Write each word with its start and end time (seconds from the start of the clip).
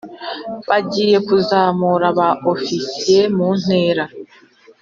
bagiye 0.69 1.17
kuzamura 1.27 2.07
ba 2.19 2.29
ofisiye 2.53 3.21
mu 3.35 3.47
ntera 3.61 4.05